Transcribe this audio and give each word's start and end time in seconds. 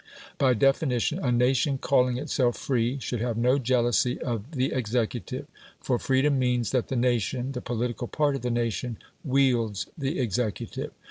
By 0.39 0.55
definition, 0.55 1.19
a 1.19 1.31
nation 1.31 1.77
calling 1.77 2.17
itself 2.17 2.57
free 2.57 2.97
should 2.97 3.21
have 3.21 3.37
no 3.37 3.59
jealousy 3.59 4.19
of 4.19 4.49
the 4.53 4.71
executive, 4.73 5.45
for 5.79 5.99
freedom 5.99 6.39
means 6.39 6.71
that 6.71 6.87
the 6.87 6.95
nation, 6.95 7.51
the 7.51 7.61
political 7.61 8.07
part 8.07 8.35
of 8.35 8.41
the 8.41 8.49
nation, 8.49 8.97
wields 9.23 9.85
the 9.95 10.17
executive. 10.17 10.89